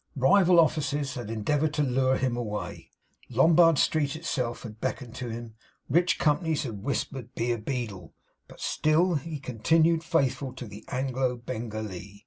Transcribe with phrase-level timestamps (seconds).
[0.15, 2.89] Rival offices had endeavoured to lure him away;
[3.29, 5.53] Lombard Street itself had beckoned to him;
[5.91, 8.15] rich companies had whispered 'Be a Beadle!'
[8.47, 12.19] but he still continued faithful to the Anglo Bengalee.